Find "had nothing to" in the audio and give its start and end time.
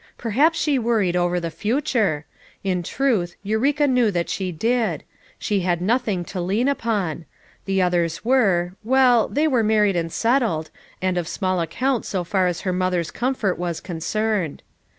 5.59-6.41